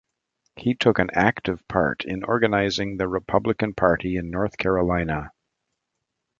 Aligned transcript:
He 0.55 0.73
took 0.73 0.97
an 0.97 1.11
active 1.13 1.61
part 1.67 2.05
in 2.05 2.23
organizing 2.23 2.97
the 2.97 3.07
Republican 3.07 3.75
Party 3.75 4.15
in 4.15 4.31
North 4.31 4.57
Carolina. 4.57 5.31